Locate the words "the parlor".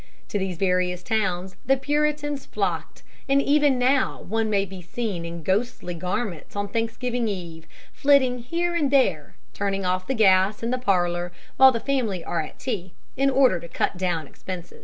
10.71-11.31